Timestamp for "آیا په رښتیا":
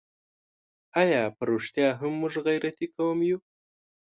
1.01-1.89